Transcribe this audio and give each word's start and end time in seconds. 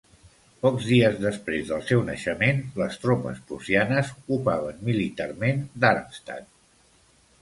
Pocs 0.61 0.85
dies 0.91 1.17
després 1.25 1.67
del 1.73 1.83
seu 1.89 2.01
naixement, 2.07 2.63
les 2.81 2.97
tropes 3.03 3.43
prussianes 3.51 4.11
ocupaven 4.17 4.83
militarment 4.89 5.63
Darmstadt. 5.85 6.51